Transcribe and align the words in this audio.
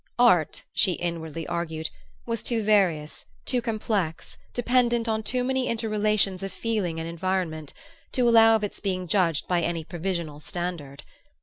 Art, 0.17 0.63
she 0.73 0.93
inwardly 0.93 1.45
argued, 1.45 1.91
was 2.25 2.41
too 2.41 2.63
various, 2.63 3.23
too 3.45 3.61
complex, 3.61 4.35
dependent 4.51 5.07
on 5.07 5.21
too 5.21 5.43
many 5.43 5.67
inter 5.67 5.87
relations 5.89 6.41
of 6.41 6.51
feeling 6.51 6.99
and 6.99 7.07
environment, 7.07 7.71
to 8.13 8.27
allow 8.27 8.55
of 8.55 8.63
its 8.63 8.79
being 8.79 9.05
judged 9.07 9.47
by 9.47 9.61
any 9.61 9.83
provisional 9.83 10.39
standard. 10.39 11.03